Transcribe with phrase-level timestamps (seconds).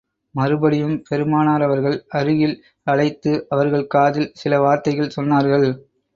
[0.35, 2.55] மறுபடியும், பெருமானார் அவர்கள், அருகில்
[2.87, 5.69] அழைத்து அவர்கள் காதில் சில வார்த்தைகள் சொன்னார்கள்.